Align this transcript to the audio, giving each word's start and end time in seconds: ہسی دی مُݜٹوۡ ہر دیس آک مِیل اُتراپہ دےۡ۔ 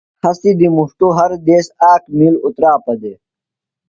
ہسی 0.21 0.51
دی 0.59 0.67
مُݜٹوۡ 0.75 1.13
ہر 1.17 1.31
دیس 1.47 1.67
آک 1.91 2.03
مِیل 2.17 2.35
اُتراپہ 2.45 2.93
دےۡ۔ 3.01 3.19